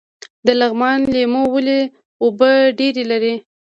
[0.45, 1.79] د لغمان لیمو ولې
[2.23, 3.33] اوبه ډیرې لري؟